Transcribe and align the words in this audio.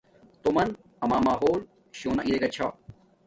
تومن 0.43 0.69
اما 1.03 1.17
ماحول 1.27 1.59
شونا 1.99 2.21
ارے 2.27 2.37
گا 2.41 2.47
چھا 2.55 2.67